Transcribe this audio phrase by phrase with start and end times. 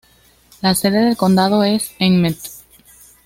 [0.63, 2.39] La sede del condado es Emmett.